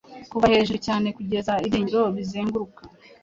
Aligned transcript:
Kuva 0.31 0.51
hejuru 0.53 0.77
cyane 0.87 1.07
kugeza 1.17 1.51
ibyiringiro 1.65 2.03
bizenguruka, 2.17 2.81